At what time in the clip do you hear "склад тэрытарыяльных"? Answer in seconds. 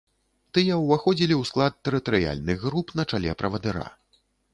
1.49-2.65